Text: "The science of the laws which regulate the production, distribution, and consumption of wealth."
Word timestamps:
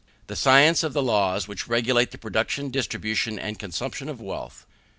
"The 0.25 0.35
science 0.35 0.81
of 0.81 0.93
the 0.93 1.03
laws 1.03 1.47
which 1.47 1.67
regulate 1.67 2.09
the 2.09 2.17
production, 2.17 2.71
distribution, 2.71 3.37
and 3.37 3.59
consumption 3.59 4.09
of 4.09 4.19
wealth." 4.19 4.65